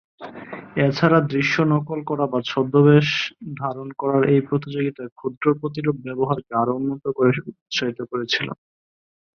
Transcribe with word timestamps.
এছাড়া 0.85 1.19
দৃশ্য 1.31 1.55
নকল 1.71 1.99
করা 2.09 2.25
বা 2.27 2.39
ছদ্মবেশ 2.45 3.07
ধারণ 3.57 3.87
করার 3.99 4.23
এই 4.33 4.41
প্রতিযোগিতা 4.49 5.03
ক্ষুদ্র 5.11 5.45
প্রতিরূপ 5.59 5.95
ব্যবহারকে 6.05 6.51
আরও 6.61 6.73
উন্নত 6.79 7.03
করে 7.17 7.29
উৎসাহিত 7.51 7.99
করেছিল। 8.11 8.47